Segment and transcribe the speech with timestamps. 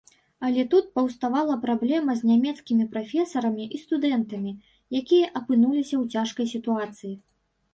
[0.47, 4.51] Але тут паўставала праблема з нямецкімі прафесарамі і студэнтамі,
[5.01, 7.13] якія апынуліся ў цяжкай сітуацыі.